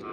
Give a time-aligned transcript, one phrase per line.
[0.00, 0.06] プ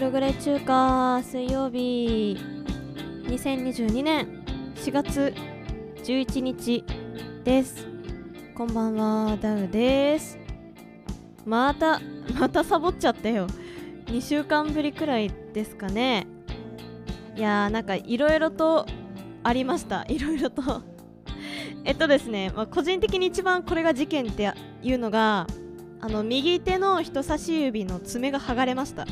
[0.00, 2.36] ログレ中華水曜日。
[3.28, 4.42] 2022年
[4.74, 5.32] 4月
[6.02, 6.84] 11日
[7.44, 7.89] です。
[8.60, 10.38] こんばんはダウです。
[11.46, 11.98] また
[12.38, 13.46] またサボっちゃったよ。
[14.04, 16.26] 2週間ぶりくらいですかね。
[17.36, 18.84] いやーなんかいろいろと
[19.44, 20.04] ありました。
[20.10, 20.82] いろいろと。
[21.86, 24.52] えっとですね、まあ、個人的に一番これが事件って
[24.82, 25.46] いうのが
[26.02, 29.06] あの右手の人差し指の爪が剥がれました。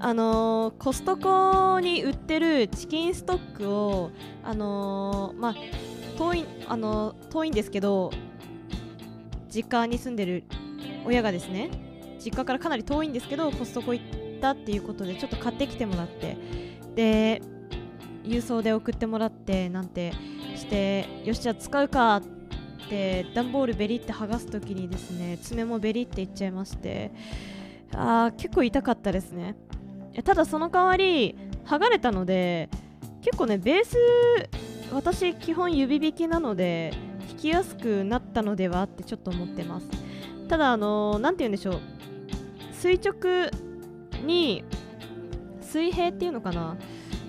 [0.00, 4.10] あのーコストコに売ってるチキンストックを、
[4.42, 5.54] あのーまあ、
[6.16, 8.10] 遠い、あの遠いんですけど
[9.54, 10.44] 実家に住んでる
[11.04, 11.70] 親がですね
[12.18, 16.36] 実家からかなり遠いんですけどコストコ行ったっていうことでちょっと買ってきてもらって
[16.94, 17.42] で
[18.24, 20.12] 郵送で送ってもらってなんて
[20.56, 22.22] してよしじゃあ使うかっ
[22.88, 27.12] て段ボールベリって剥がす時にですね爪もベリっていっちゃいまして
[27.92, 29.54] あー結構痛かったですね。
[30.24, 32.68] ただその代わり剥がれたので
[33.20, 33.96] 結構ねベース
[34.92, 36.92] 私基本指引きなので
[37.44, 39.86] きやすくなったのではってちょっと思ってます。
[40.48, 41.80] ただあの何て言うんでしょう。
[42.72, 43.50] 垂直
[44.24, 44.64] に
[45.60, 46.78] 水平っていうのかな。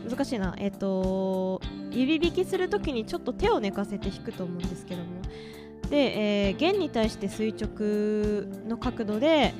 [0.09, 0.55] 難しいな。
[0.57, 5.07] えっ、と指引きするときにちょっと手を寝かせて弾くと思うんですけども。
[5.89, 9.53] で、えー弦に対して垂直の角度で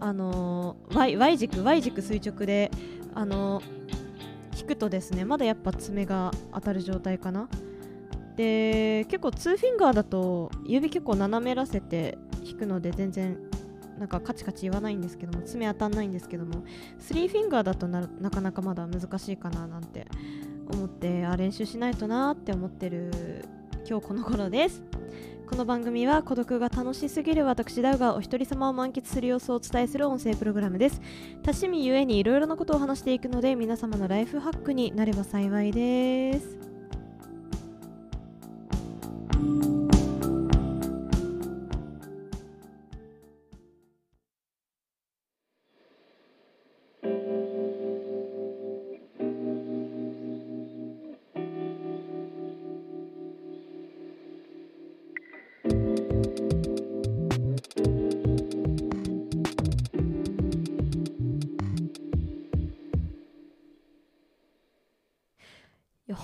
[0.00, 2.70] あのー y, y 軸 Y 軸垂直で
[3.14, 3.64] あのー
[4.58, 7.50] 引くとですねまだやっぱ爪が当たる状態かな。
[8.36, 13.38] で結構2フィンガーだと指結構斜めらせて弾くので全然
[13.98, 16.64] なんかカチカチ言わないんですけども爪当たんないんですけども
[17.00, 20.06] 3フィンガーだとなかなかまだ難しいかななんて
[20.72, 23.44] 思ってあ練習しないとなって思ってる
[23.88, 24.82] 今日この頃です。
[25.46, 31.00] この番組は孤独が楽しすぎる私ダウがお一人様を満喫する様子をお伝えする音声プログラムです。
[31.42, 36.63] 多趣味ゆえにいろいろなことを話していくので皆様のライフハックになれば幸いです。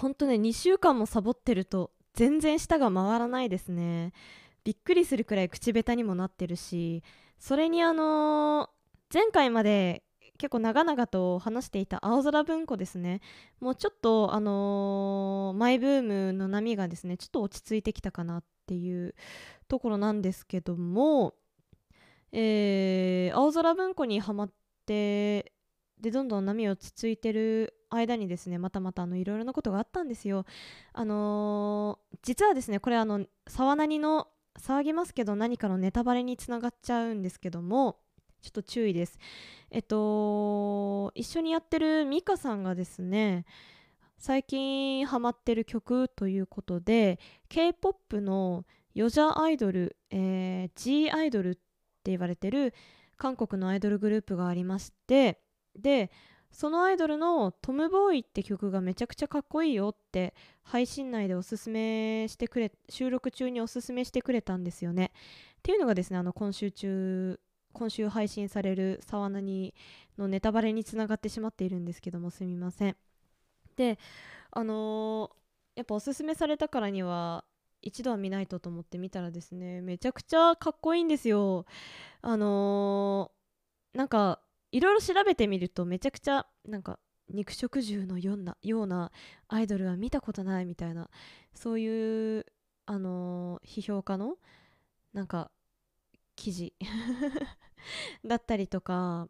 [0.01, 4.13] ほんとね2週間もサボってると全然舌が回らないですね。
[4.65, 7.03] びっくりするくらい口下手にもなってるし
[7.39, 8.69] それにあのー
[9.13, 10.05] 前回まで
[10.39, 13.21] 結構長々と話していた青空文庫ですね。
[13.61, 19.15] もうちょっとあのーマイブームの波がですねちょっと落ち着いてきたかなっていう
[19.69, 21.35] ところなんですけども
[22.33, 24.51] えー青空文庫にはまっ
[24.87, 25.53] て
[26.01, 30.45] でどんどん波をつついてる間にですねまたまたあのいろいろなことがあったんですよ。
[30.93, 34.29] あのー実はですねこれあの沢なにの
[34.59, 37.99] 騒ぎますけど何かのネタバレにつながっちゃうんですけども
[38.43, 39.19] ちょっと注意です。
[39.71, 43.45] えっと一緒にやってるミカさんがですね
[44.19, 47.19] 最近ハマってる曲ということで
[47.49, 52.75] K-POP のヨジャアイドル、えー G アイドルって言われてる
[53.17, 55.41] 韓国のアイドルグループがありまして
[55.77, 56.11] で
[56.51, 65.13] そのアイドルの「トムボーイ」って曲がめちゃくちゃかっこいいよって配信内でおすすめしてくれ収録中におすすめしてくれたんですよね。
[65.59, 67.39] っていうのがですねあの今週中
[67.73, 69.75] 今週配信される「沢なに」
[70.19, 72.97] のネタバレにつながってしまっているんですけどもすみません。
[73.77, 73.99] で
[74.51, 75.41] あのー
[75.77, 77.45] やっぱおすすめされたからには
[77.81, 81.65] 一度は見ないとと思って見たらですねめちゃくちゃかっこいいんですよ。
[82.23, 84.41] あのーなんか
[84.73, 89.13] いろいろ調べてみるとめちゃくちゃなんか肉食獣のようなような
[89.49, 91.09] アイドルは見たことないみたいな
[91.55, 92.47] そういう
[92.87, 94.37] あのー批評家の
[95.13, 95.51] なんか
[96.37, 96.75] 記事
[98.25, 99.29] だったりとか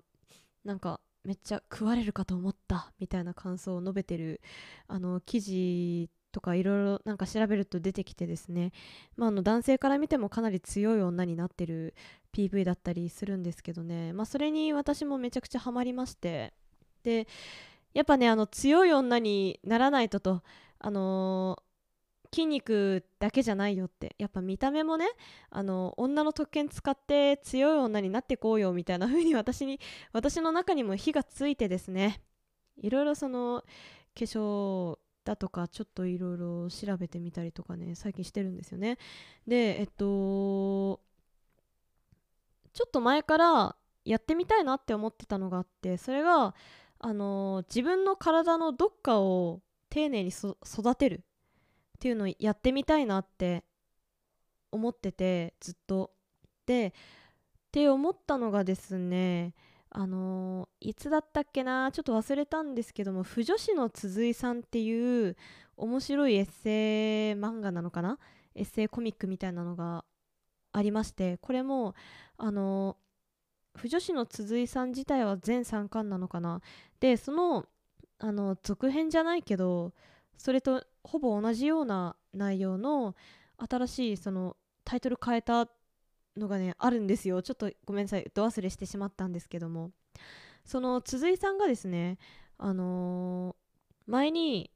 [0.65, 4.41] なんかめっちゃ食われるかと思ったみたいな感想を述べてる
[4.89, 8.73] あの記事とかいろいろなんか調べると出てきてですね、
[9.17, 11.95] まあ、あの男性から見てもかなり強い女になってる
[12.33, 16.53] PV だったりするんですけどね、まあ、それに私もめちゃくちゃハマりまして。
[17.03, 17.27] で
[17.95, 20.43] やっぱねあの強い女にならないとと、
[20.79, 21.71] あのー
[22.33, 25.09] 筋肉だけじゃないよってやっぱ見た目もね
[25.51, 29.81] あの女の特権使って強い女になってこうよみたいな風に 私に
[30.13, 32.23] 私の中にも火がついてですね。
[32.77, 33.63] いろいろその
[34.15, 38.99] 化粧だとかちょっといろいろ調べてみたりとかね最近してるんですよね
[39.47, 41.01] でえっと
[42.73, 46.55] ちょっと前からやってみたいなって思ってたのがあってそれが
[46.99, 51.19] あの自分の体のどっかを丁寧に育てるっ
[51.99, 53.65] ていうのをやってみたいなって
[54.73, 56.13] 思っててずっと。
[56.67, 59.55] でって思ったのがですね
[59.93, 61.91] あの、いつだったっけな？
[61.93, 65.37] ちょっと忘れたんですけども「腐女子の鈴井さん」っていう
[65.77, 68.19] 面白いエッセイ漫画なのかな？
[68.55, 70.05] エッセイコミックみたいなのが
[70.73, 71.95] ありましてこれも
[72.37, 76.61] あのー、腐女子の鈴井さん自体は全3巻なのかな？
[77.01, 77.67] でその
[78.21, 79.93] あの続編じゃないけど
[80.37, 83.17] それとほぼ同じような内容の
[83.59, 85.69] 新しいそのタイトル変えた
[86.41, 87.43] のがねあるんですよ。
[87.43, 89.93] ちょっとごめんなさいど忘れしてしまったんですけども。
[90.65, 92.19] その鈴井さんがですね
[92.59, 94.71] あのー、前に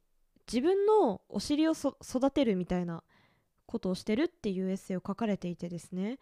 [0.50, 3.02] 自分のお尻を育てるみたいな
[3.66, 6.18] ことをしてるっていうエッセイを書かれていてですね。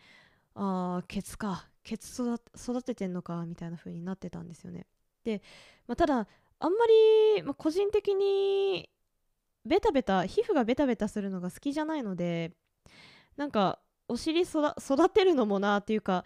[0.55, 1.69] ああケツか。
[1.83, 4.87] ケツ育ててんのかみたいな風になってたんですよね。
[5.25, 5.43] で、
[5.87, 6.29] まあ、ただ
[6.59, 6.87] あんま
[7.37, 8.89] り、まあ、個人的に
[9.65, 12.53] ベタベタ皮膚がベタベタするのが好きじゃないので
[13.37, 13.81] なんか
[14.13, 16.25] お尻育てるのもなっていうか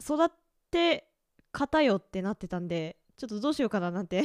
[0.00, 0.30] 育
[0.70, 1.08] て
[1.50, 4.22] 方よってなってたんでちょっとどうしようかななんて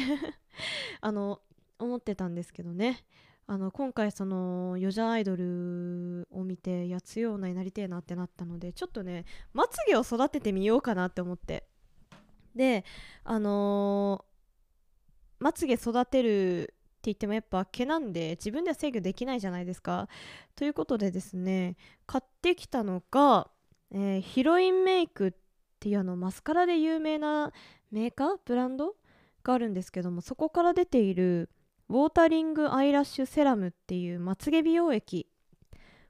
[1.02, 1.42] あの
[1.80, 3.04] 思ってたんですけどね。
[3.48, 11.66] あの今回そのヨジャアイドルを見てやつようなになりてえなってなったのでちょっとねまつげを育ててみようかなって思って。
[12.56, 12.86] で
[13.24, 20.08] あのー、まつげ育てる言ってもやっぱ毛なんで自分では制御できないじゃないですか。
[20.56, 23.50] ということでですね買ってきたのが、
[23.92, 25.34] えー、ヒロインメイクっ
[25.80, 27.52] ていうあのマスカラで有名な
[27.92, 28.96] メーカーブランド
[29.44, 31.50] があるんですけどもそこから出ている
[31.90, 35.28] ウォータリングアイラッシュセラムっていうまつげ美容液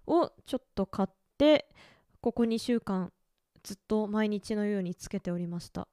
[0.07, 1.69] をちょっと買って
[2.21, 3.13] ここ2週間
[3.63, 5.87] ずっと毎日のようにつけておりました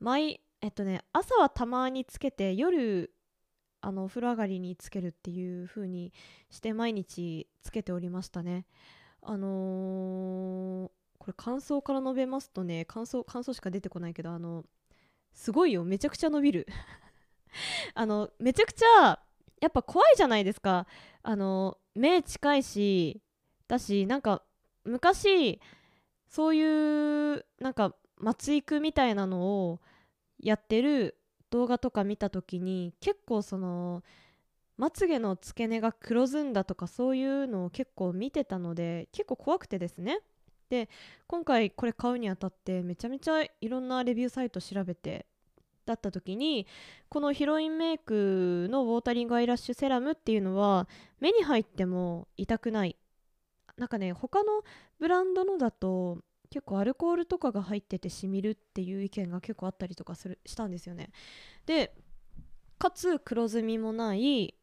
[0.00, 3.12] 毎えっとね朝はたまにつけて夜
[3.80, 6.12] あのお風呂上がりにつけるっていう風に
[6.50, 8.66] して毎日つけておりましたね。
[9.22, 14.64] あのー、これ感想から述べますとね感想感想しか出てこないけどあの
[15.32, 16.66] すごいよめちゃくちゃ伸びる。
[17.94, 19.20] あのめちゃくちゃ
[19.60, 20.86] やっぱ怖いじゃないですか。
[21.22, 23.20] あの目近いし
[23.66, 24.42] だしなんか
[24.84, 25.60] 昔
[26.28, 29.80] そういうなんか松育みたいなのを
[30.38, 31.17] やってる
[31.50, 34.02] 動画とか見た時に結構その
[34.76, 40.20] まつげの付け根が黒ずんだとかそういうのを結構見てたので結構怖くてですね。
[40.70, 40.88] で
[41.26, 45.26] 今回これ買うにあたってめちゃめちゃいろんなレビューサイト調べて
[45.86, 46.66] だった時に
[47.08, 50.86] このヒロインメイクのウォータリングアイラッシュセラムっていうのは
[51.20, 52.96] 目に入っても痛くない。
[53.78, 54.62] なんかね他の
[54.98, 56.18] ブランドのだと
[56.50, 61.10] 結構アルコールとかが入っててしみるっていう意見が結構あったりとかするしたんですよね。
[61.66, 61.94] で
[62.78, 64.54] かつ黒ずみもない。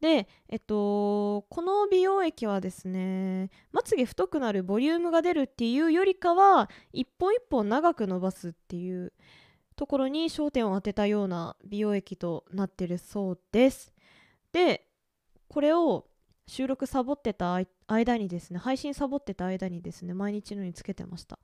[0.00, 9.12] でえっとこの美容液はですねまつげ太くなるボリュームが出るっていうよりかは一本一本長く伸ばすっていう
[9.76, 13.94] ところに焦点を当てたような美容液となってるそうです。
[14.52, 14.88] で
[15.48, 16.08] これを
[16.46, 21.38] 収録サボってた間にですね配信サボってた間にですね毎日のようにつけてました。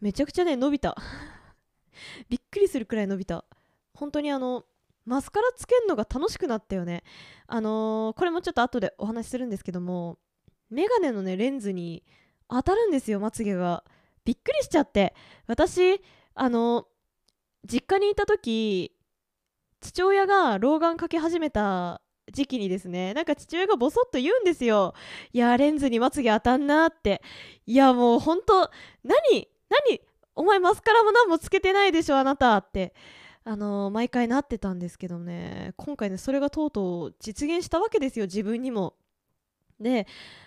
[0.00, 0.96] めちゃくちゃね伸びた。
[2.28, 3.44] びっくりするくらい伸びた。
[3.94, 4.64] 本当にあの
[5.04, 7.02] マスカラつけるのが楽しくなったよね。
[7.46, 10.18] あのー、これもちょっと後でお話しするんですけども
[10.70, 12.04] メガネのねレンズに
[12.48, 13.84] 当たるんですよまつげが。
[14.24, 15.14] びっくりしちゃって。
[15.46, 16.00] 私
[16.34, 16.86] あの、
[17.64, 18.92] 実家にいた時
[19.80, 22.00] 父親が老眼かけ始めた
[22.32, 24.94] 時期にですねなんか父親がボソッと言うんですよ。
[25.32, 27.22] いやレンズにまつげ当たんなって。
[27.66, 28.70] いやもうほんと
[29.04, 30.00] 何何
[30.34, 32.94] お前マスカラも何もつけてないでしょあなたって。
[33.44, 35.74] あのー、毎回なってたんですけどね。
[35.76, 38.94] 今回ねそれがとうとう実現したわけですよ自分にも。
[39.80, 40.06] で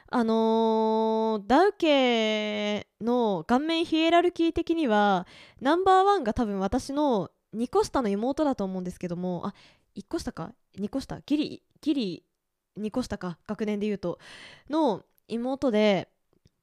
[0.09, 5.27] あのー、ダウ家の顔面ヒエラルキー的には
[5.59, 9.53] ナンバーワンが多分私の2個下の妹だと思うんですけどもあ
[9.95, 11.21] 1個下か？2個下？
[11.25, 12.23] ギリギリ
[12.79, 13.37] 2個下か？
[13.47, 14.19] 学年で言うと。
[14.69, 16.09] の妹で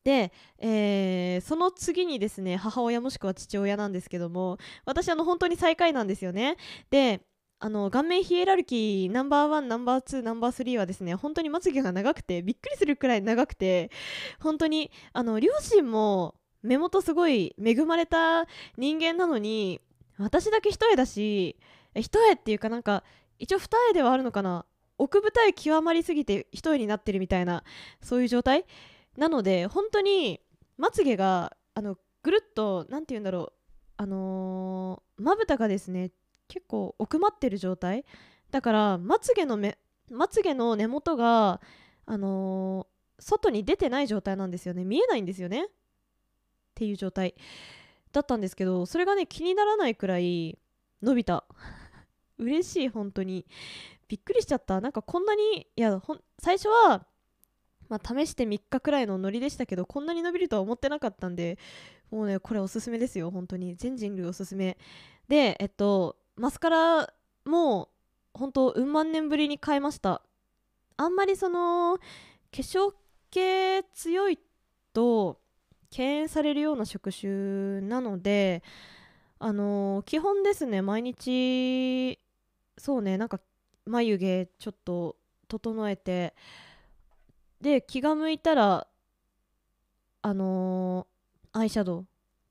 [0.05, 6.57] で、えー、その次にですね母親もしくは父親なんですけども私あの本当に最下位なんですよね。
[6.91, 7.21] で
[7.61, 13.93] あの顔面ヒエラルキーナンバーワンナンバーツーナンバースリーはですね本当にまつげが長くてびっくりするくらい長くて
[14.41, 18.47] 本当にあの両親も目元すごい恵まれた
[18.77, 19.81] 人間なのに
[20.19, 21.57] 私だけ一重だし
[21.95, 23.05] 一重っていうかなんか
[23.43, 24.65] 一応二重ではあるのかな。
[24.99, 27.65] 奥二重極まりすぎて一重になってるみたいな
[28.01, 28.65] そういう状態？
[29.17, 30.41] なので本当に
[30.79, 33.53] まつげがあのぐるっと何て言うんだろう。
[33.97, 36.13] あのまぶたがですね
[36.47, 38.05] 結構奥まってる状態？
[38.53, 39.77] だからまつげの目
[40.09, 41.61] まつげの根元が
[42.07, 44.85] あのー、外に出てない状態なんですよね。
[44.85, 45.65] 見えないんですよね。
[45.65, 45.69] っ
[46.77, 47.35] ていう状態
[48.13, 50.57] だったんですけどそれがね気にならないくらい
[51.03, 51.45] 伸びた。
[52.43, 53.47] 嬉しい本当に。
[54.09, 54.81] びっくりしちゃった。
[54.81, 57.07] なんかこんなにいやほん最初は
[57.89, 61.59] まあ、試して3日くらいのノリでしたけどこんなに伸びるとは思ってなかったんで
[62.11, 63.77] もうねこれおすすめですよ本当に。
[63.77, 64.79] 全人類おすすめ。
[65.29, 67.13] でえっとマスカラ
[67.45, 67.91] も
[68.33, 70.23] 本当うん万年ぶりに買いました。
[70.97, 72.03] あんまりその化
[72.51, 72.95] 粧
[73.31, 74.39] 系強い
[74.93, 75.39] と
[75.91, 78.63] 敬遠されるような職種なので
[79.39, 82.19] あのー、基本ですね毎日
[82.83, 83.39] そうねなんか
[83.87, 85.15] 眉毛ちょっと
[85.47, 86.35] 整えて
[87.61, 88.89] で気が向いたら
[90.21, 92.07] あのー、アイシャドウ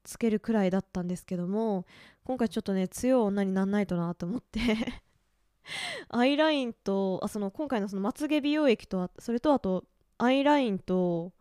[0.05, 1.85] つけるくらいだったんですけども
[2.23, 4.59] 今回ちょっとね強い女になんないとなと思って。
[6.07, 9.83] アイラインとあその今回のそのまつげ美容液とそれとあと
[10.17, 11.33] アイラインと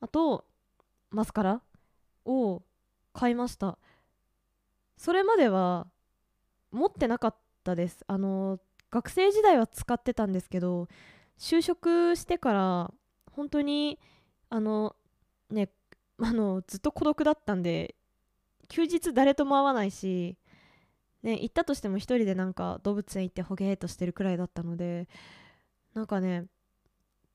[0.00, 0.46] あと
[1.10, 1.62] マスカラ
[2.24, 2.62] を
[3.12, 3.78] 買いました。
[4.96, 5.88] それまでは
[6.70, 8.04] 持ってなかったです。
[8.06, 8.58] あの
[8.90, 10.88] 学生時代は使ってたんですけど
[11.38, 12.94] 就職してから
[13.32, 13.98] 本当に
[14.50, 14.96] あの
[15.50, 15.68] ね
[16.18, 17.94] あのずっと孤独だったんで
[18.68, 20.36] 休日誰とも会わないし、
[21.22, 25.08] ね、行ったとしても1人でなんか動物園行ってほげーっとしてるくらいだったので
[25.94, 26.46] なんかね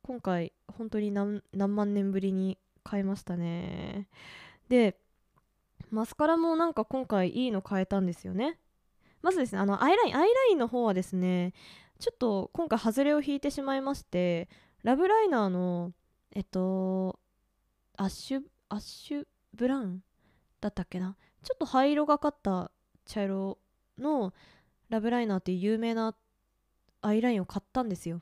[0.03, 4.09] 今回本当に何万年ぶりに買いましたね。
[4.67, 4.97] で
[5.91, 8.57] マスカラもなんか今回いいの買えたんですよね。
[9.23, 11.53] まずですねあのアイラインアイラインの方はですね
[11.99, 14.49] ちょっと今回外れを引いてしまいまして
[14.83, 15.93] ラブライナーの
[16.35, 17.19] えっと
[17.97, 19.23] アッシュアッシュ
[19.55, 20.03] ブラウン
[20.59, 21.15] だったっけな？
[21.43, 22.71] ちょっと灰色がかった
[23.05, 23.57] 茶色
[23.97, 24.33] の
[24.89, 26.15] ラブライナーっていう有名な
[27.01, 28.21] アイラインを買ったんですよ。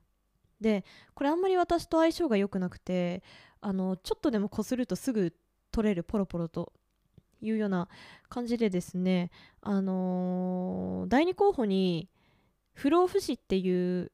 [0.59, 3.23] でこれあんまり私と相性が良くなくて
[3.61, 5.33] あのちょっとでもこするとすぐ
[5.71, 6.73] 取れるポロポロと
[7.41, 7.87] いうような
[8.29, 9.31] 感じでですね
[9.61, 12.09] あのー、第2候補に
[12.73, 14.11] 不老不死っていう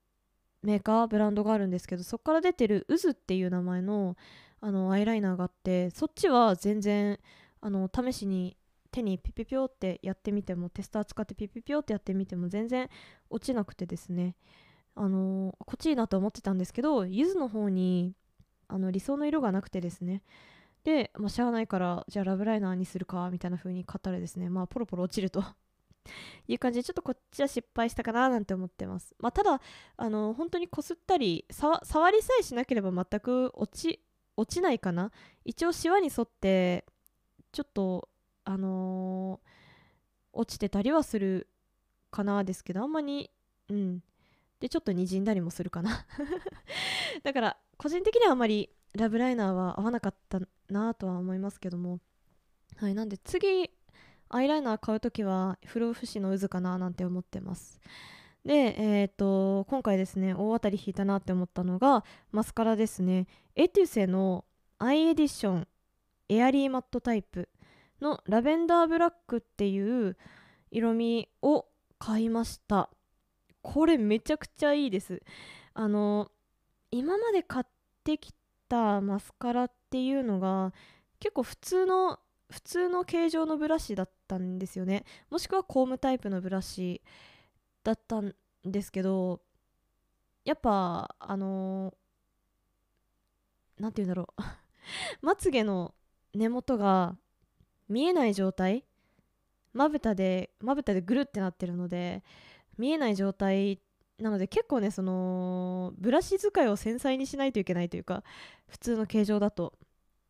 [0.63, 4.15] メーカーブランドがあるんですけどそこから出てる渦っていう名前の
[4.59, 7.19] あのアイライナーがあってそっちは全然
[7.61, 8.57] あの試しに
[8.91, 12.89] 手にピピピョってやってみてもテスター使ってピピピョってやってみても全然
[13.29, 14.35] 落ちなくてですね
[14.95, 18.13] あのこっちいいなと思ってたんですけど柚子の方に
[18.67, 20.23] あの理想の色がなくてですね
[20.83, 25.43] で、まあ、しゃあないからじゃあラブライナーにするかみたいな風に買ったらですねまあポロポロ落ちると
[26.47, 29.13] いう感じでちょっとこっちは失敗したかななんて思ってます。
[29.19, 29.61] まあただ
[29.97, 34.01] あの本当にこすったり触りさえしなければ全く落ち
[34.37, 35.11] 落ちないかな。
[35.43, 36.85] 一応シワに沿って
[37.51, 38.07] ちょっと
[38.45, 41.49] あのー、落ちてたりはする
[42.11, 43.29] かなですけどあんまり
[43.69, 44.03] うん。
[44.59, 46.05] でちょっとにじんだりもするかな。
[47.23, 50.39] だから個人的にはあんまりラブライナーは合わなかった
[50.69, 51.99] なとは思いますけども。
[52.77, 53.71] はいなんで次
[54.29, 57.79] アイライナー買う時は不老不死の渦かななんて思ってます。
[58.45, 63.27] で、えーと、今回ですね大当たり引いたなって思ったのがマスカラですね。
[63.55, 64.45] エテュセの
[64.79, 65.67] アイエディション
[66.29, 67.49] エアリーマットタイプ
[68.01, 70.17] のラベンダーブラックっていう
[70.71, 71.65] 色味を
[71.99, 72.89] 買いました。
[73.61, 75.21] これめちゃくちゃいいです。
[75.73, 76.31] あの
[76.91, 77.65] 今まで買っ
[78.03, 78.33] てき
[78.69, 80.73] たマスカラっていうのが
[81.19, 82.19] 結構普通の
[82.49, 85.03] 普通の形状のブラシだったんですよね。
[85.29, 87.01] もしくはコームタイプのブラシ
[87.83, 88.33] だったん
[88.63, 89.41] ですけど
[90.45, 91.93] やっぱあの
[93.79, 94.41] 何て言うんだろう。
[95.21, 95.93] まつげの
[96.33, 97.17] 根元が
[97.89, 98.85] 見えない状態
[99.73, 102.23] まぶたでまぶたでぐるってなってるので
[102.77, 103.81] 見えない状態
[104.19, 108.23] なので結構ねそのブラシ使いを繊細にしないといけないというか
[108.67, 109.73] 普通の形状だと。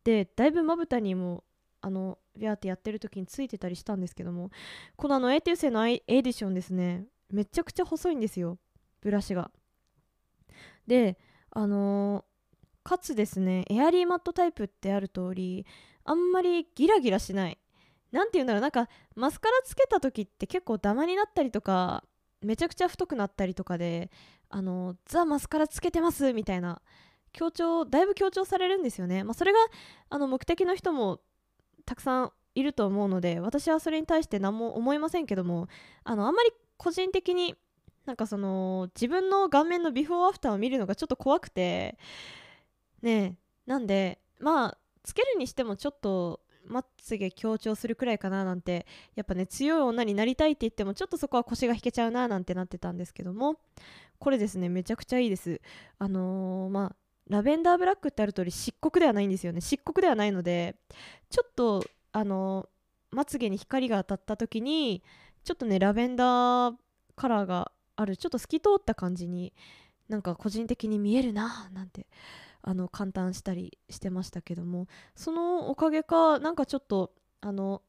[0.04, 1.44] でだいぶまぶたにも
[1.80, 4.50] あのビャーってやってる時についてたりしたんですけども
[4.96, 7.06] このあのエテュセのエディションですね。
[7.30, 8.58] めちゃくちゃ細いんですよ。
[9.00, 9.50] ブラシが。
[10.86, 11.18] で
[11.50, 15.66] あのー、かつですねエアリーマットタイプってある通り
[16.04, 17.58] あんまりギラギラしない。
[18.10, 22.04] 何て言うんだろうなんかマスカラつけた時って結構ダマになったりとか
[22.40, 24.10] めちゃくちゃ太くなったりとかで
[24.48, 26.80] あのザ・マスカラつけてますみたいな
[27.32, 29.58] 強調だいぶ強調されるんですよね、まあ、それが
[30.10, 31.20] あの目的の人も
[31.84, 35.68] たくさんいると思うので私はそれに対して何も思いませんけども
[36.04, 37.54] あのあんまり個人的に
[38.06, 41.98] なんかその自分の顔面のビフォーアフターを見るのがちょっと怖くて
[43.02, 53.56] ねなんでまあつけるにしてもちょっとまつげ強調するくらいかななんてやっぱね強い女になりたいって言ってもちょっとそこは腰が引けちゃうななんてなってたんですけども
[54.18, 55.60] これですねめちゃくちゃいいです。
[55.98, 56.96] あのー、まあ
[57.28, 59.60] ラベンダーブラックってある通り漆黒ではないんですよね。
[59.60, 60.76] 漆黒ではないので
[61.30, 62.68] ちょっとあの、
[63.10, 65.02] まつげに光が当たった時に
[65.44, 66.74] ちょっとねラベンダー
[67.16, 69.52] カラーがあるちょっと透き通った感じに
[70.08, 72.06] なんか個人的に見えるななんて
[72.62, 77.82] あの簡単したりしてましたけどもそのおかげかなんかちょっとあの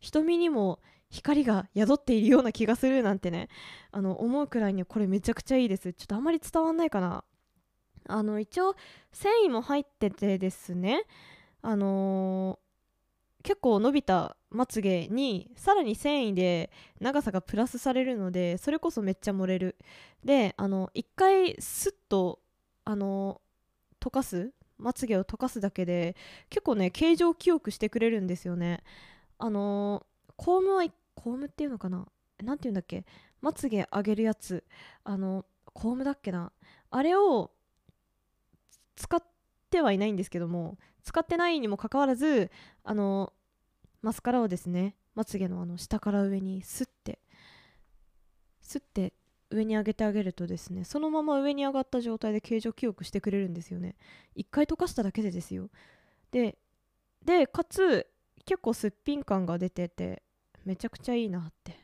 [0.00, 0.80] 瞳にも
[1.10, 3.48] 光が宿っているような気がするなんてね
[3.90, 5.92] あの思うくらいにこれめちゃくちゃいいです。
[5.92, 7.24] ちょっとあんまり伝わんないかな。
[8.08, 8.74] あの一応
[9.12, 11.04] 繊維も入っててですね。
[11.62, 19.76] あのー、結構伸びたまつげにさらに繊維で長さがプラスされるのでそれこそめっちゃ盛れる。
[20.24, 22.40] であの一回スッと
[22.84, 23.40] あの
[24.00, 26.16] 溶かすまつげを溶かすだけで
[26.48, 28.82] 結構ね形状記憶してくれるんですよね。
[29.38, 30.84] あのー、コームは
[31.14, 32.06] コームっていうのかな？
[32.42, 33.04] 何て言うんだっけ？
[33.40, 34.64] まつげ上げるやつ。
[35.04, 36.52] あのコームだっけな？
[36.90, 37.50] あれを
[38.98, 39.22] 使っ
[39.70, 42.50] てはいないんですけども使ってないにもかかわらず
[42.84, 43.32] あの
[44.02, 47.20] マスカラをですねまつげのあの下から上にスッて
[48.60, 49.14] スッて
[49.50, 53.96] 上に上げてあげるとですねそのまま上に上がった状態で形状記憶してくれるんですよね。
[54.34, 55.70] 一回溶かしただけでですよ。
[56.30, 56.58] で
[57.24, 58.06] でかつ
[58.44, 60.22] 結構すっぴん感が出てて
[60.64, 61.76] めちゃくちゃいいなって。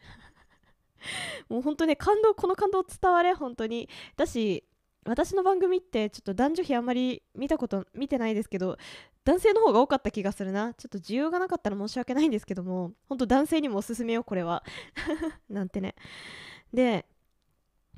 [1.49, 3.89] もう本当ね感動この感動伝われ本当に。
[4.17, 4.65] だし
[5.07, 8.79] 私の番組ってちょっと男女比あんまり見たこと見てないですけど
[9.25, 10.75] 男性の方が多かった気がするな。
[10.75, 14.63] ちょっと需要がなかったら申し訳ないんですけども本当男性にもおすすめよこれは。
[15.49, 15.95] なんてね。
[16.73, 17.07] で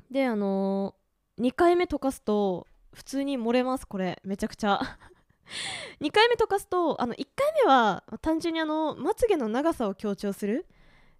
[0.09, 4.21] であのー、2回目溶かすと普通に漏れますこれ。
[4.23, 4.79] めちゃくちゃ。
[5.99, 10.65] 2回目溶かすとあの1回目は単純にあのまつげの長さを強調する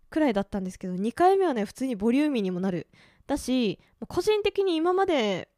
[0.10, 2.88] くらいだったんですけど2回目はね普通にボリューミーにもなる。
[3.26, 5.50] だし個人的に今まで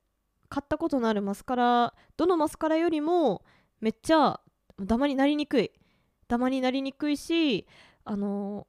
[0.49, 3.43] 買ったことのあるマスカラどのマスカラよりも
[3.79, 4.41] めっちゃ
[4.81, 5.71] ダマになりにくい。
[6.27, 7.67] ダマになりにくいし
[8.05, 8.67] あの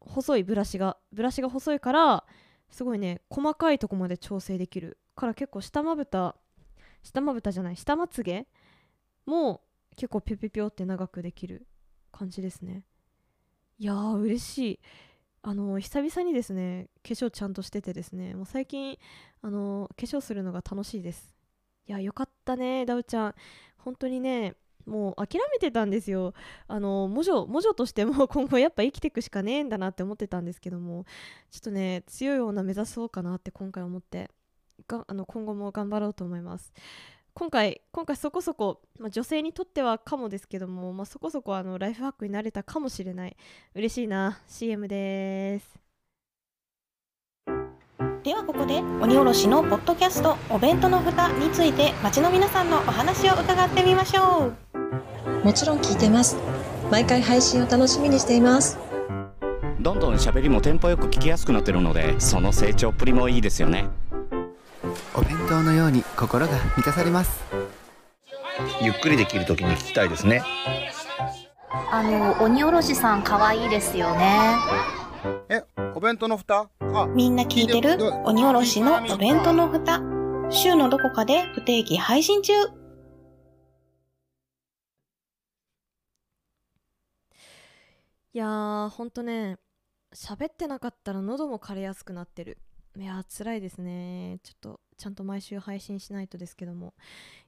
[0.00, 2.24] ー、細いブラシがブラシが細いから
[2.70, 4.98] すごいね細かいとこまで調整できる。
[5.14, 6.36] から結構下まぶた
[7.02, 8.46] 下まぶたじゃない下まつげ
[9.26, 9.62] も
[9.96, 11.66] 結構ぴょぴょぴょって長くできる
[12.12, 12.84] 感じですね。
[13.78, 14.80] いやー嬉しい。
[15.42, 18.98] あの久々にですね化粧ちゃんとしててですねもう最近
[19.42, 21.34] あの化粧するのが楽しいです。
[21.86, 23.34] いやよかったねダウちゃん。
[23.78, 26.34] 本当にねもう諦めてたんですよ。
[26.66, 31.04] あの魔女魔女としても 今後やっぱ生きていくしかねえんだなって思ってたんですけども
[31.50, 34.30] ちょっとね強い女目指そうかなって今回思って
[34.86, 36.72] があの今後も頑張ろうと思います。
[37.38, 43.36] 今回今回そこそこ、まあ、女性にとってはかもですけども、まあ、そこそこあのライフハックになれたかもしれない
[43.76, 45.78] 嬉しいな CM です。
[48.24, 54.50] ではここで鬼おろしのポッドキャストお弁当の蓋について街の皆さんのお話を伺ってみましょ
[54.82, 55.44] う。
[55.44, 56.36] もちろん聞いてます。
[56.90, 58.76] 毎回配信を楽しみにしています。
[59.78, 63.88] どんどん喋りもテンポよく聞きやすくなってるのでその成長っぷりもいいですよね
[65.14, 67.44] お弁当のように心が満たされます。
[68.80, 70.42] ゆっくりできる時に聞きたいですね。
[71.90, 74.56] あの鬼おろしさん可愛いですよね。
[75.48, 75.62] え
[75.94, 76.68] お弁当の蓋？
[76.80, 77.96] あみんな聞いてる？
[78.24, 80.00] 鬼おろしのお弁当の蓋。
[80.50, 82.52] 週のどこかで不定期配信中。
[88.34, 89.56] いやーほんとね
[90.14, 92.58] 喋ってなかったら喉も枯れやすくなってる
[92.98, 94.40] いや辛いですね。
[94.42, 96.94] ちょっとちゃんと毎週配信しないとですけども。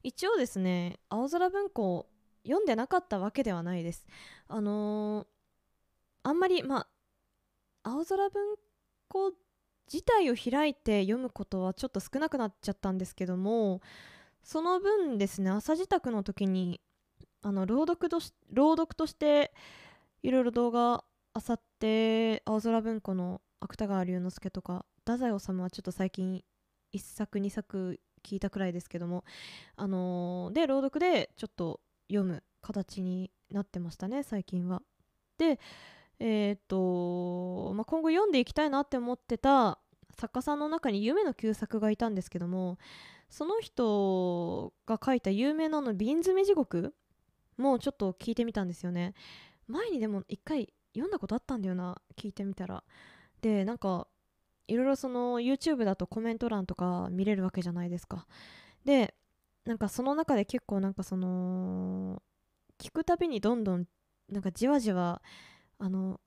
[0.04, 2.06] 一応ですね青空文庫
[2.44, 4.06] 読んでなかったわけではないです。
[4.46, 5.26] あのー、
[6.22, 6.86] あんまりま
[7.82, 8.56] あ青空文
[9.08, 9.32] 庫
[9.92, 13.80] 自体を開いて読むことはちょっと少なくなっちゃったんですけども
[14.44, 16.80] その分ですね朝支度の時に
[17.42, 19.52] あの朗読とし朗読として
[20.22, 21.02] いろいろ動画
[21.34, 26.44] あさって青空文庫の芥川龍之介とか太宰治はちょっと最近
[26.94, 29.24] 1作2作聞いたくらいですけども
[29.74, 34.82] あのー、で朗読でちょっと読む形になってましたね最近は。
[35.36, 35.58] で
[36.20, 39.78] えっ、と、まあ、今後読んでいきたいなって思ってた
[40.16, 42.78] 作家さんの中に夢の旧作がいたんですけども
[43.30, 46.94] その人が書いた有名なの瓶詰め地獄
[47.56, 49.14] もちょっと聞いてみたんですよね
[49.66, 52.84] 前にでも一回読んだことあったんだよな聞いてみたら
[53.40, 54.06] でなんか
[54.70, 58.26] いろいろその YouTube だとコメント欄とか見れるわけじゃないですか。
[58.84, 59.14] で
[59.64, 62.22] なんかその中で結構なんかその
[62.78, 63.86] 聞くたびにどんどん
[64.30, 65.20] なんかじわじわ
[65.78, 66.20] あの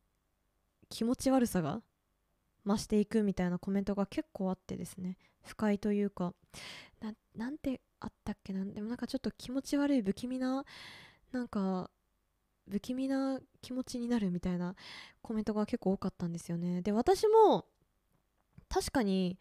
[0.89, 1.81] 気持ち悪さが
[2.65, 5.17] 増していくみたいなコメントが結構あってですね。
[5.41, 6.33] 不快というか。
[7.01, 8.65] ななんてあったっけな。
[8.65, 10.65] でもなんかちょっと気持ち悪い不気味な
[11.31, 11.89] なんか
[12.69, 14.75] 不気味な気持ちになるみたいな
[15.21, 16.81] コメントが結構多かったんですよね。
[16.81, 17.65] で私も
[18.73, 19.37] 確かに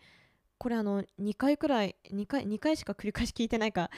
[0.58, 3.90] これあの2回くらい2回 ,2 回しか繰り返し聞いてないか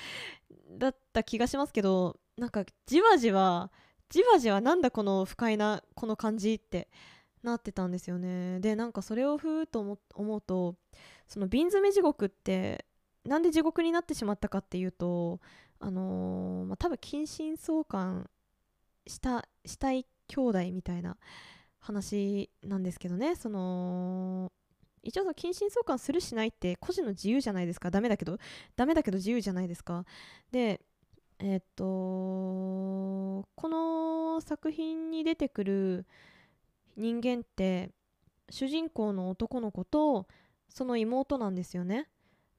[0.78, 3.72] だった気がしますけどなんかじわじわ
[4.08, 6.88] じわじわなんだこの不快なこの感じって
[7.42, 8.60] なってたんですよね。
[8.60, 10.76] でなんかそれをふーっと思うと
[11.26, 12.86] その瓶詰め地獄って
[13.24, 15.40] なんで地獄になってしまったかっていうと
[15.80, 18.30] あのーまあ、多分近親相関
[19.06, 21.16] したしたい兄弟みたいな
[21.80, 23.34] 話なんですけどね。
[23.34, 24.52] その
[25.04, 27.90] 一応その近親相関するしないって個人の自由じゃないですか。
[27.90, 28.38] ダメだけど。
[28.76, 30.04] ダメだけど自由じゃないですか。
[30.50, 30.80] で
[31.38, 36.06] え、っとこの作品に出てくる
[36.96, 37.90] 人間って
[38.50, 40.26] 主人公の男の子と
[40.68, 42.08] その妹なんですよね。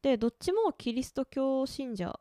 [0.01, 2.19] でどっちもキリスト教信者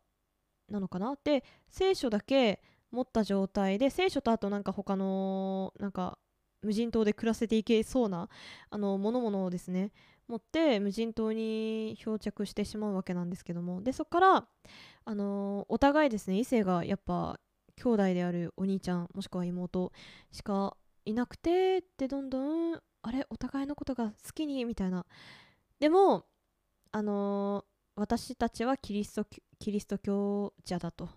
[0.70, 1.16] なのかな。
[1.22, 6.18] で聖書だけ持った状態で聖書とあとなんか他のなんか
[6.62, 8.28] 無人島で暮らせていけそうな
[8.70, 9.92] あの物々をですね。
[10.28, 13.82] 持って無人島に漂着してしまうわけなんですけども。
[13.82, 14.48] でそこから
[15.04, 17.38] あのお互いですね異性がやっぱ
[17.76, 19.92] 兄弟であるお兄ちゃんもしくは妹
[20.32, 22.40] しかいなくてでどんど
[22.72, 25.04] んあれお互いのことが好きにみたいな。
[25.78, 26.24] でも
[26.96, 27.64] あの、
[27.96, 29.26] 私たちはキリスト
[29.58, 31.08] キリスト教者だと。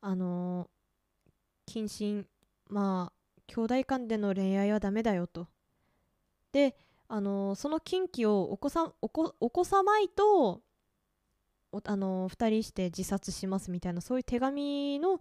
[0.00, 1.30] あのー、
[1.66, 2.26] 近親
[2.70, 5.46] まあ兄弟間での恋愛はダメだよと。
[6.52, 6.74] で
[7.14, 10.62] あの、その禁忌を起こさ起こ起こさないと
[11.84, 15.20] あの、2人して自殺しますみたいなそういう手紙の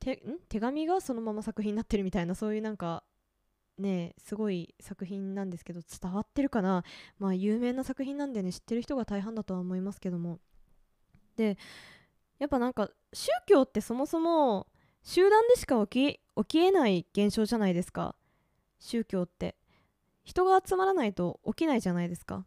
[0.00, 3.04] 手手紙がそのまま作品になってるみたいなそういうなんか
[3.76, 6.82] ねすごい作品なんですけど伝わってるかな？
[7.18, 10.40] まあ有名な作品なんでね知ってる人が大半だとは思いますけども。
[11.36, 11.58] で
[12.38, 14.66] やっぱなんか宗教ってそもそも
[15.02, 18.14] 集団でしか起き起きえない現象じゃないですか。
[18.78, 19.56] 宗教って。
[20.24, 22.46] 人が集まらないと起きないじゃないですか。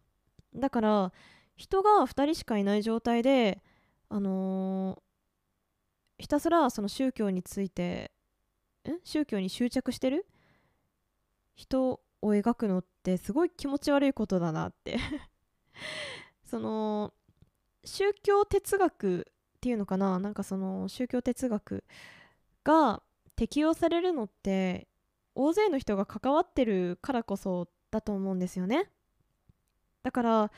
[0.56, 1.14] だから
[1.56, 3.62] 人が2人しかいない状態で
[4.10, 5.02] あの
[6.18, 8.12] ひたすらその宗教について
[8.88, 9.00] ん？
[9.04, 10.26] 宗教に執着してる？
[11.56, 14.98] 人を描くのってすごい気持ち悪いことだなって。
[16.46, 17.14] その
[17.84, 20.20] 宗教哲学っていうのかな？
[20.20, 21.84] なんかその宗教哲学
[22.64, 23.04] が
[23.36, 24.88] 適用されるのって
[25.40, 28.90] 大勢の人が関わってるからこそだと思うんですよね。
[30.02, 30.52] だから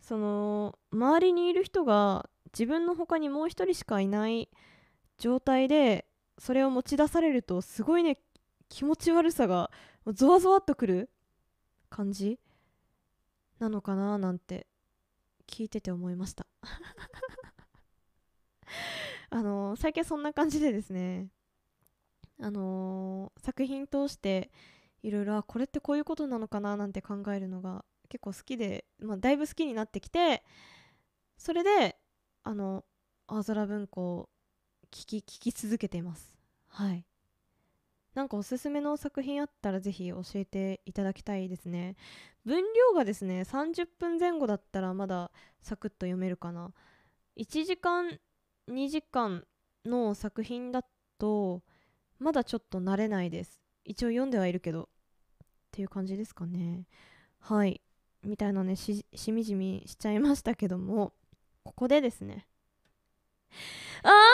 [0.00, 4.48] その周りにいる人が自分の他にもう一人しかいない
[5.18, 6.06] 状態で
[6.38, 8.18] それを持ち出されるとすごいね
[8.70, 9.70] 気持ち悪さが
[10.06, 11.10] ゾワゾワっとくる
[11.90, 12.38] 感じ。
[13.58, 14.66] なのかななんて
[15.46, 16.46] 聞いてて思いました。
[19.30, 21.28] あの、最近そんな感じでですね。
[22.40, 24.50] あのー、作品通して
[25.02, 30.42] いろいろこれってこういうことなのかななんて考えるのが結構好きで、まあ、だいぶ好きになってきて
[31.36, 31.96] それで
[32.42, 32.84] あの
[33.26, 34.28] 青空文庫
[34.90, 36.36] 聞き聞き続けています。
[36.68, 37.04] はい。
[38.14, 41.96] なんかおすすめの作品あったらぜひ教えていただきたいですね。
[42.44, 46.72] 分量がですね30分前後だったらまだサクッと読めるかな。
[47.36, 48.18] 1時間
[48.68, 49.44] 2時間
[49.84, 50.84] の作品だ
[51.18, 51.62] と
[52.18, 53.60] まだちょっと慣れないです。
[53.84, 54.82] 一応読んではいるけど。
[54.82, 54.86] っ
[55.70, 56.86] ていう感じですかね。
[57.40, 57.80] はい。
[58.22, 61.12] みたいなねしみじみしちゃいましたけども。
[61.64, 62.46] ここでですね。
[64.02, 64.24] あーははは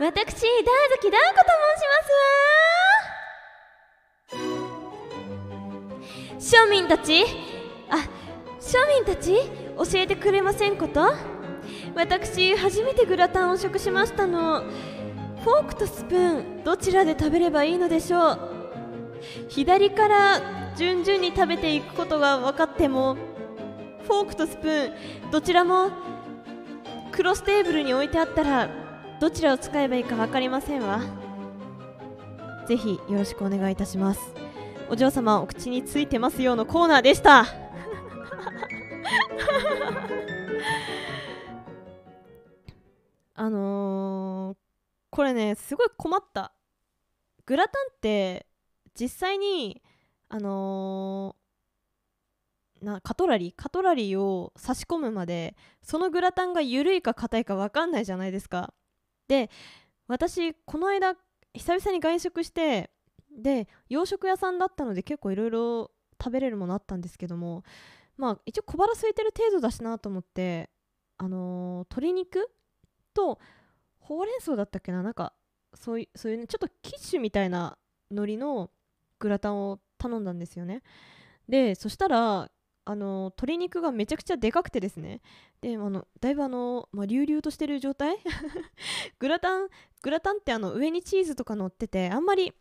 [0.00, 0.46] はは私、大
[0.90, 1.86] 月ダンコと申し
[6.38, 6.64] ますわ。
[6.64, 7.24] 庶民たち？
[7.90, 8.08] あ、
[8.60, 9.34] 庶民たち？
[9.76, 11.12] 教えてくれませんこと？
[11.94, 14.62] 私、初めてグラタンを食しましたの。
[15.44, 18.38] フォークとスプーンどちらで食べればいいのでしょう？
[19.48, 20.40] 左から
[20.76, 23.16] 順々に食べていくことが分かっても
[24.04, 25.90] フォークとスプーンどちらも
[27.12, 28.68] クロステーブルに置いてあったら
[29.20, 31.00] どちらを使えばいいか分かりませんわ。
[32.66, 34.20] ぜひよろしくお願いいたします。
[34.88, 37.46] お嬢様お口についてますよのコーナーでした。
[43.34, 44.59] あのー、
[45.10, 46.52] これねすごい困った。
[47.46, 48.46] グラタンって
[48.98, 49.82] 実際に
[50.28, 58.72] あのー、なカトラリーカトラリーを差し込むまでそのグラタンが緩いか硬いか分かんないじゃないですか。
[59.26, 59.50] で
[60.06, 61.14] 私この間
[61.54, 62.90] 久々に外食して
[63.30, 65.90] で洋食屋さんだったので結構いろいろ
[66.22, 67.64] 食べれるものあったんですけども
[68.16, 70.70] まあ一応小腹空いてる程度だしなと思って
[71.18, 72.50] あのー、鶏肉
[73.14, 73.38] と
[74.10, 75.04] ほうれん草だったっけな？
[75.04, 75.34] なんか
[75.72, 77.78] そういうそういう、ね、ちょっとキッシュみたいな
[78.10, 78.70] 海苔の
[79.20, 80.82] グラタンを頼んだんですよね。
[81.48, 82.50] でそしたら
[82.86, 85.20] あの鶏肉がめちゃくちゃでかくてですね。
[85.60, 88.16] であのだいぶあの、まあ、流々としてる状態？
[89.20, 89.68] グラタン
[90.02, 92.52] グラタンってあの上にチーズとか乗っててあんまり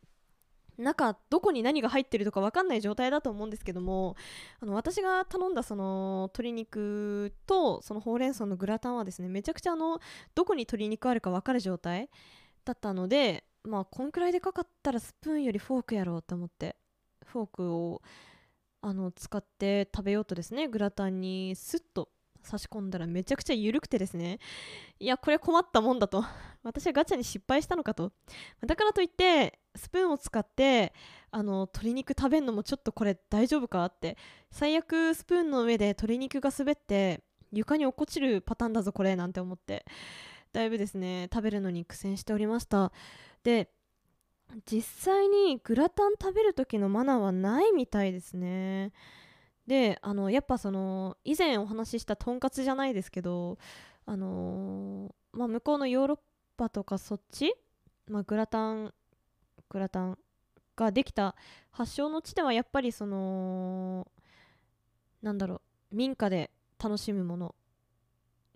[0.79, 4.15] 中どこに何が入ってるとか分かんない状態だと思うんですけども
[4.61, 9.99] あの私が頼んだその鶏肉とそのほうれん草のグラタンはですねめちゃくちゃあの
[10.35, 12.09] どこに鶏肉あるか分かる状態
[12.65, 16.75] だったのでまあこんくらいでかかったらスプーンよりフォークやろうと思って
[17.25, 18.01] フォークを
[18.81, 22.09] あの使って食べようとですねグラタンにスッと
[22.43, 24.39] 差し込んだらめちゃくちゃ緩くてですね
[24.99, 26.23] いやこれ困ったもんだと
[26.63, 28.11] 私はガチャに失敗したのかと。
[28.65, 30.93] だからといってスプーンを使って
[31.31, 34.17] あの鶏肉食べるのもちょっとこれ大丈夫かって。
[34.51, 39.85] 最悪スプーンの上で鶏肉が滑って床に落っこちるパターンだぞこれなんて思って。
[40.51, 42.91] だいぶですね食べるのに苦戦しておりました。
[43.43, 43.69] で
[44.65, 48.91] 実際にグラタン食べる時のマナーはないみたいですね。
[49.67, 53.59] であのやっぱその以前お話ししたとんかつじゃないですけど
[54.07, 56.19] あのー、まあ、向こうのヨーロッ
[56.59, 57.55] パとかそっち、
[58.07, 58.93] まあ、グラタン
[59.69, 60.17] グラタン
[60.75, 61.35] ができた
[61.71, 64.05] 発祥の地ではやっぱりその
[65.21, 67.55] なんだろう民家で楽しむもの。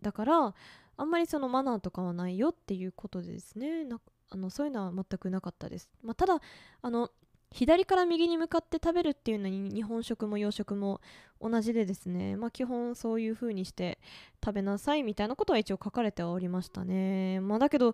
[0.02, 0.54] だから
[0.98, 3.88] あんまりそのマナーとかはないよっていうことでですね。
[4.30, 6.40] あのそういうのは全くなかったです、まあ、ただ
[6.82, 7.12] あの
[7.54, 11.02] 左から右に向かって食べるっていうのに日本食も洋食も
[11.40, 14.00] 同じでですね、まあ、基本そういう風にして
[14.44, 17.94] 食べなさいみたいなことは一応書かれてはおりましたね、まあ、だけど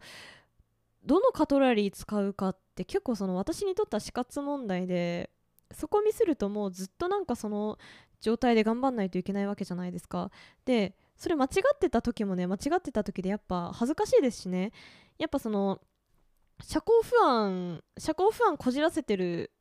[1.06, 5.30] どのカトラリー使うかって結構その私にとっては死活問題で
[5.74, 7.78] そこミスるともうずっとなんかその
[8.22, 10.32] 状態で頑張んないといけないわけじゃないですか。
[10.66, 14.72] でそれ間違ってた時もね間違ってた時でやっぱ恥ずかしいですしね。
[15.18, 15.80] やっぱその
[16.62, 19.52] 社交不安社交不安こじらせてる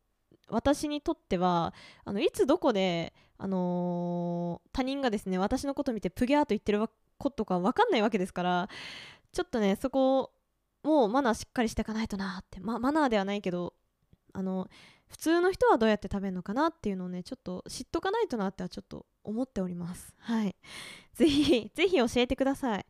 [0.48, 6.86] 私にとってはあのいつどこで、あのー、他人がですね私のこと見てプギャーと言ってる
[7.18, 8.68] ことか分かんないわけですから
[9.32, 10.32] ちょっとねそこ
[10.82, 13.74] もうマナーしっかりしていかないとなって、ま、マナーではないけど
[14.32, 14.68] あの
[15.08, 20.14] 普通の人はどうやって食べるのかなっていうのをねちょっと知っとかないとなってはちょっと思っております。
[20.18, 20.54] はい。
[21.14, 22.86] ぜひぜひ教えてください。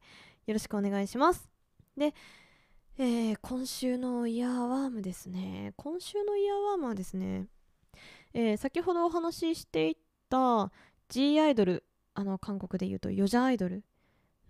[0.47, 1.49] よろしくお願いします。
[1.97, 2.15] で
[3.01, 5.73] えー、今週のイヤーワームですね。
[5.77, 7.47] 今週のイヤーワームはですね、
[8.35, 9.97] えー、先ほどお話ししてい
[10.29, 10.73] た
[11.09, 11.85] G アイドル、
[12.15, 13.85] あの韓国で言うとヨジャアイドル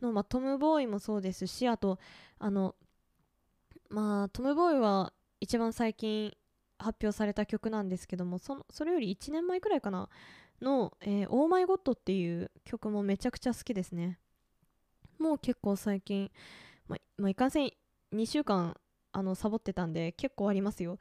[0.00, 1.98] の、まあ、トム・ボーイもそうですし、あと、
[2.38, 2.74] あの、
[3.90, 6.34] まあ、トム・ボーイは一番最近
[6.78, 10.08] 発表された曲なんですけども、そのそれより1年前くらいかな、
[10.62, 14.18] の、えー、 Oh My God っていう曲もめちゃくちゃ好きですね。
[15.18, 16.30] もう結構最近、
[16.86, 17.72] まあ、いかんせん
[18.14, 18.76] 2週間
[19.12, 20.98] あのサボってたんで結構ありますよ。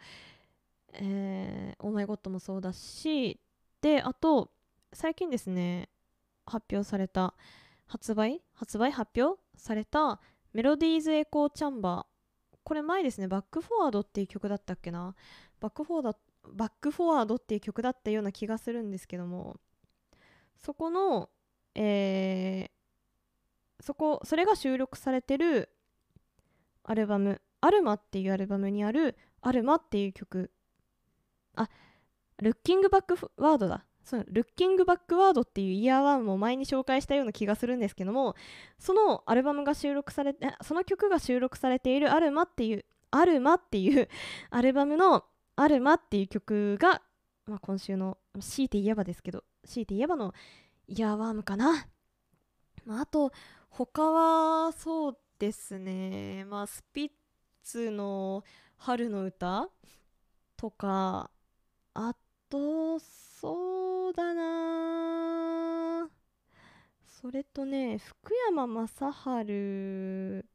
[0.93, 3.39] えー、 Oh My God もそうだし
[3.82, 4.52] であと
[4.93, 5.89] 最近ですね
[6.46, 7.34] 発表された
[7.86, 8.41] 発売？
[8.54, 8.91] 発売？
[8.91, 10.20] 発表された
[10.54, 12.58] Melody's Echo Chamber。
[12.63, 15.15] これ前ですね Backward っていう曲だったっけな？
[15.60, 16.17] バックフォワード
[16.54, 19.58] バックフォワードっていう曲だったような気がするんですけども
[20.58, 21.30] そこの
[21.76, 25.70] えー、そこそれが収録されてる
[26.88, 30.52] アルバム「アルマ」っていうアルバムにある「アルマ」っていう曲。
[31.56, 31.69] あ
[32.38, 33.86] ルッキングバックワードだ。
[34.04, 38.36] そうルッキングバックワードっていうイヤーワンも前に紹介したような気がするんですけども
[38.80, 44.08] そのアルバムが収録されてその曲が収録されているアルマっていうアルマっていう
[44.50, 45.26] アルバムの
[45.58, 47.02] アルマっていう曲が、
[47.47, 50.34] まあ、今週の強いて言えばですけど強いて言えばの
[50.88, 51.88] イヤーワームかな、
[52.86, 53.34] まあ、あと
[53.69, 56.45] 他はそうですね。
[56.45, 57.12] まあスピッ
[57.63, 58.43] ツの
[58.78, 59.69] 「春の歌」
[60.58, 61.30] とか
[61.93, 62.15] あ
[62.50, 66.10] とそうだな。
[67.06, 68.88] それとね福山雅
[69.45, 70.45] 治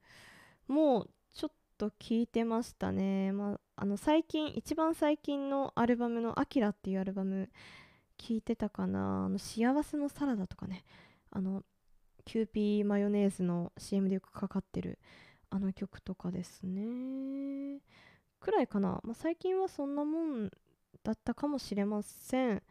[0.69, 3.33] もちょっと聞いてましたね。
[3.33, 7.51] まああの最近一番最近のアルバムの「アキラっていうアルバム
[8.19, 9.25] 聞いてたかな。
[9.27, 10.85] あの幸せのサラダとかね。
[11.31, 11.65] あの
[12.25, 14.99] キューピーマヨネーズの CM でよくかかってる
[15.51, 17.81] あの曲とかですね。
[18.41, 20.51] くらいかな、まあ、最近はそんなもん
[21.05, 22.63] だったかもしれません。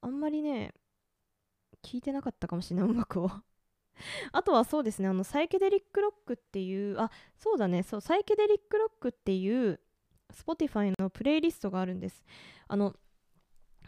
[0.00, 0.74] あんまりね
[1.82, 3.30] 聞いてなかったかもしれない音楽を。
[4.32, 9.80] あとはそうですねあのサイケデリックロックっていうあそうだねそうサイケデリックロックっていう
[10.32, 12.24] Spotify のプレイリストがあるんです。
[12.68, 12.96] あの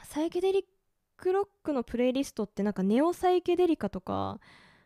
[0.02, 0.64] サイケデリッ
[1.16, 4.40] クロックのプレイリストってなんかネオサイケデリカとか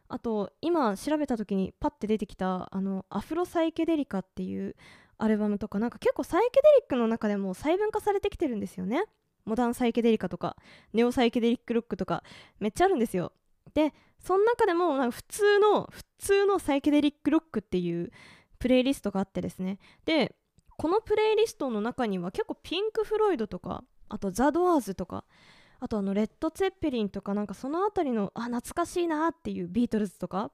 [0.09, 4.75] あと今調べた時にパッて出てきたあのアフロサイケデリカっていう
[5.19, 9.05] アルバムとかなんか結構サイケデリックの中でも細分化されてきてるんですよね。
[9.45, 10.57] モダンサイケデリカとか
[10.93, 12.23] ネオサイケデリックロックとか
[12.61, 13.33] めっちゃあるんですよ。
[13.75, 18.11] でその中でもなんか普通の普通のサイケデリックロックっていう
[18.59, 19.79] プレイリストがあってですね。
[20.05, 20.35] で
[20.77, 25.25] このプレイリストの中には結構ピンク・フロイドとかあとザ・ドアーズとか
[25.81, 30.53] あとあのレッド・ツェッペリンとかなんかその辺りのあ懐かしいなっていうビートルズとか。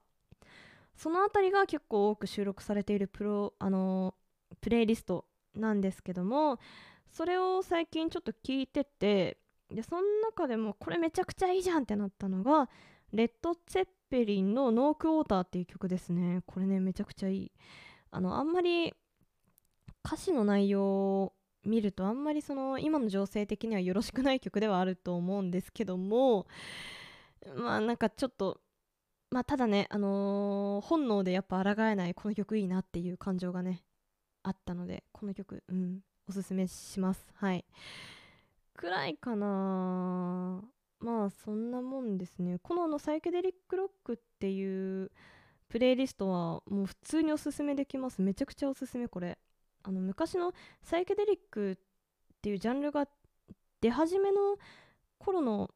[0.95, 6.59] その辺りが結構多く収録されているプロ、あのー、プレイリストなんですけども
[7.11, 9.37] それを最近ちょっと聞いてて
[9.69, 12.69] でその中でもこれめちゃくちゃいいじゃんってなったのが
[13.11, 16.41] レッド・ツェッペリンの「ノーク・ウォーター」っていう曲ですね。
[16.45, 17.51] これねめちゃくちゃいい。
[18.11, 18.93] あのあんまり
[20.05, 21.33] 歌詞の内容
[21.65, 26.47] 見るとあんまりその今の情勢的にはよろしくない曲ではあると思うんですけども
[27.55, 28.59] まあなんかちょっと
[29.31, 33.83] まあただねあのー、本能でやっぱ抗えないこの曲いいなっていう感情がね
[34.43, 37.27] あったのでこの曲うんおすすめします。
[37.35, 37.65] はい。
[38.75, 40.61] くらいかな
[40.99, 42.57] まあそんなもんですね。
[42.63, 45.11] このあのサイケデリックロックっていう
[45.69, 48.21] プレイリストはもう普通におすすめできます。
[48.21, 49.37] めちゃくちゃおすすめこれ。
[49.87, 51.75] あの昔のサイケデリックっ
[52.41, 53.07] ていうジャンルが
[53.81, 54.57] 出始めの
[55.19, 55.69] 頃の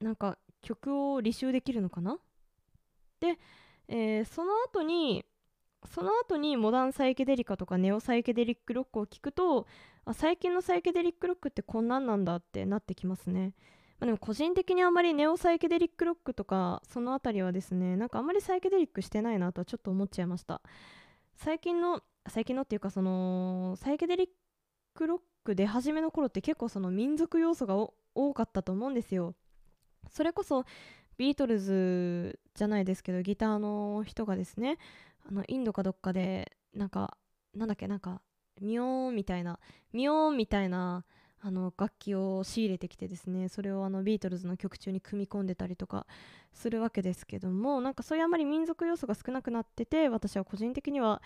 [0.00, 2.16] なんか曲を履修できるのかな？
[3.18, 3.38] で、
[3.88, 5.24] えー、その後に
[5.92, 9.66] その後にモダンサイケデリカとかネオサイケデリックロックを聴くと
[10.04, 13.54] あ最近のサイケデリックロックってこんなんなんだってなってきますね、
[13.98, 20.60] まあ、でも個人的にあんまりネオサイケデリックロックとかその辺りはですねなんかあんまりサイケデリックしてないなとはちょっと思っちゃいました。
[21.36, 24.28] 最近の最近のっていうかそのサイケデリッ
[24.94, 27.76] クロック出始めの頃って結構その民族要素が
[28.14, 29.34] 多かったと思うんですよ。
[30.10, 30.64] それこそ
[31.16, 34.78] ビートルズじゃないですけどギターの人がですね
[35.28, 37.16] あのインドかどっかでなんか
[37.54, 38.22] なんだっけなんか
[38.60, 39.58] ミオーンみたいな
[39.92, 41.04] ミオーンみたいな
[41.40, 46.06] あの楽器を仕入れてきてですねそれをあのビートルズの曲中に組み込んでたりとか
[46.52, 51.22] するわけですけどもなんかそういうあまり民族要素が少なくなってて私は個人的には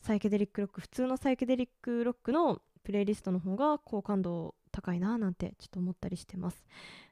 [0.00, 6.64] サイケデリックロック普通のサイケデリックロックのプレイリストの方が好感度高いななんてちょっと思ったりしてます。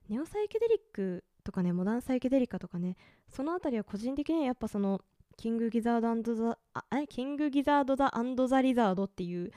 [0.09, 2.97] ネオサイケデリックとかねモダンサイケデリカとかね
[3.29, 5.03] その辺りは個人的にはやっぱその
[5.37, 7.45] キングギザードザあえキンド
[8.47, 9.53] ザリザードっていう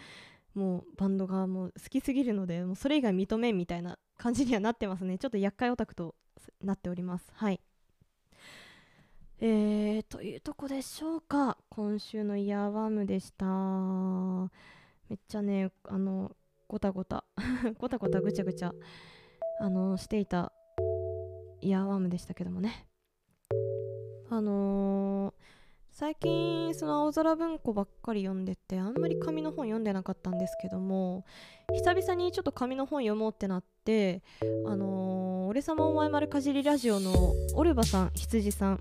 [0.54, 5.18] もうバンドがもう好きすぎるのでもうそれ以外認めんみたいな感じにはなってますね。
[5.18, 6.16] ちょっと厄介オタクと
[6.62, 7.32] なっております。
[7.34, 7.62] はい。
[9.40, 11.58] えー、というとこでしょうか。
[11.70, 13.46] 今週のイヤーワームでした。
[15.10, 16.36] めっちゃねあの
[16.68, 17.24] ごたごた。
[17.80, 18.74] ごたごたぐちゃぐちゃ
[19.60, 20.52] あのしていた
[21.62, 22.88] イヤーワームでしたけどもね。
[24.30, 25.61] あのー
[25.94, 31.26] 最近その青空文庫ばっかり読んでてあんまり紙の本読んでなかったんですけども
[31.74, 34.24] 久々にちょっと紙の本読もうってなって
[34.66, 38.80] あのー、俺様お前丸かじりラジオのオルバさん羊さん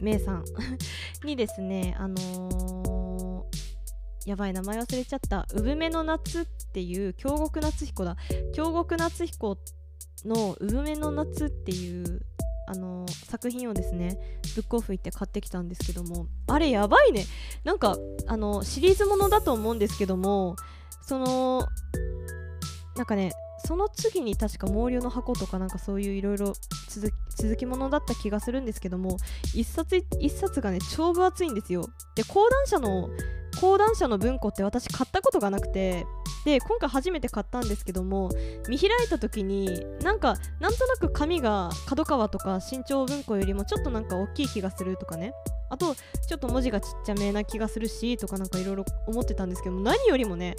[0.00, 0.44] メイさん
[1.24, 8.16] にですねあのー、やばい名前忘れちゃった「産めの夏」っていう京極夏彦だ。
[8.52, 9.58] 京極夏彦
[10.24, 12.22] の「産めの夏」っていう
[12.66, 14.18] あの作品をですね
[14.54, 17.24] ブックオフ行って買ってきたんですけどもあれやばいね。
[17.64, 20.56] なんかあのシリーズものだと思うんですけども
[21.02, 21.66] その
[22.96, 23.32] なんかね
[23.64, 26.52] その次に確か毛量の箱とかなんかそういういろいろ
[26.88, 29.18] 続続きものだった気がするんですけども
[29.54, 31.88] 一冊一冊がね超分厚いんですよ。
[32.14, 33.08] で講談社の
[33.60, 36.06] 講談社の文庫って私買ったことがなくて
[36.44, 38.30] で今回初めて買ったんですけども
[38.68, 45.32] 見開いた時になんかなんとなく紙が角川とか新潮文庫よりもちょっとなんか大きい気がするとかね。
[45.68, 50.54] あとちょっと文字がちっちゃめな気がするしとかなんかいろいろ思ってたんですけども何よりもね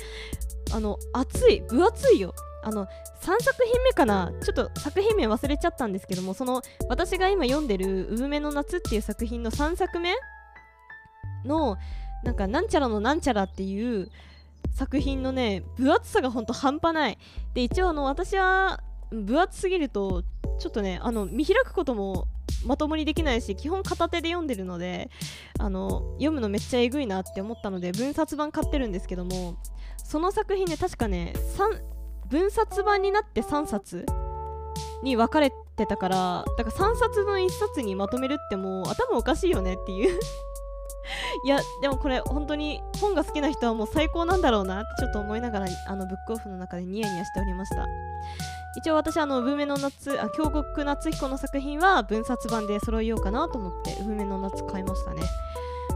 [0.74, 2.34] あの厚い分厚いよ。
[2.68, 2.88] あの3
[3.22, 10.14] 作品目かなちょっと作品名忘れちゃったんですけどもその私が今読んでる「産めの夏」っていう作品の3作目
[11.46, 11.78] の
[12.26, 14.12] なんかなんちゃらのなんちゃらっていう
[14.76, 17.18] 作品のね分厚さがほんと半端ない。
[17.54, 20.24] で一応あの私は分厚すぎると
[20.60, 22.26] ちょっとねあの見開くことも
[22.66, 25.10] まともにできないし基本片手で読んでるので
[25.58, 29.58] あの読むのめっちゃえぐいなって思ったので分冊版買ってるんですけども
[29.98, 31.34] その作品ね確かね
[32.30, 34.06] 分冊版になって3冊
[35.04, 40.20] に分かれてたからだから3冊の1冊にまとめるってもう頭おかしいよねっていう。
[41.46, 47.86] いやでもこれ本当に本が好きな人はもう最高なんだろうなってちょっと思いながらあのブックオフの中でニヤニヤしておりました。
[48.78, 55.24] 一応私あの産めの夏あ京極夏彦の作品は分冊版で揃えようかなと思って産めの夏買いましたね。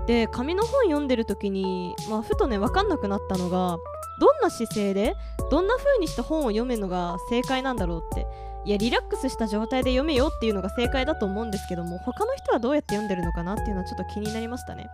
[0.08, 3.78] で紙の本読んでる時に、まあ、ふとね分かんなくなったのが
[4.20, 5.16] どんな姿勢で
[5.50, 8.26] どんな風にして本を読めるのが正解なんだろうって。
[8.64, 14.90] いやリラックスした状態で読めよっていうのが正解だと思うんですけども他の人はどうやって読んでるのかなっていうのはちょっと気になりましたね。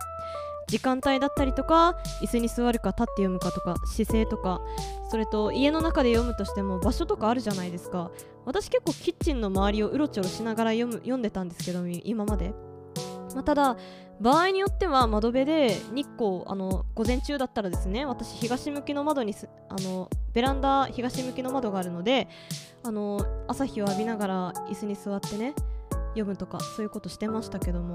[0.68, 4.60] 時間帯だったりとか椅子に座るか立って読むかとか姿勢とか
[5.10, 8.10] それと家の中で読むとしても場所とかあるじゃないですか。
[8.44, 12.54] 私結構キッチンの周りをうろちょろしながら読む読んでたんですけど今まで、
[13.34, 13.76] まあ、ただ
[14.20, 19.34] 場合によっては窓辺で日光あの午前中だったらですね私東向きの窓に
[19.68, 22.28] あのベランダ東向きの窓があるので
[22.82, 25.54] あの朝日を浴びながら椅子に座ってね
[26.10, 27.94] 読むとかそういうことしてましたけども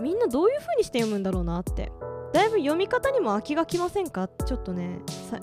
[0.00, 1.92] みんなどういう風にして読むんだろうなって。
[2.30, 4.28] だいぶ読み方にも飽きがきませんか？
[4.28, 4.98] ちょっとね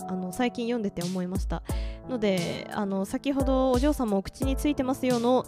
[0.07, 1.63] あの最近読んでて思いました。
[2.07, 5.45] のであの先ほどお嬢さんもお口についてますよの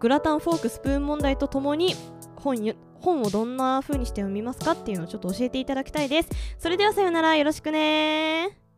[0.00, 1.94] グラタンフォークスプーン問題とともに
[2.34, 2.56] 本
[3.00, 6.28] 本をどんな風にして読みますかっていうのをちょっと教えていただきたいです。
[6.58, 7.36] それではさよなら。
[7.36, 8.69] よろしくね